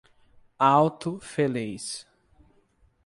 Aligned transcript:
Alto 0.59 1.19
Feliz 1.19 2.09